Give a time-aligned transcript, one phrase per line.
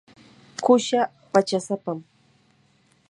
[0.63, 1.99] qusaa pachasapam.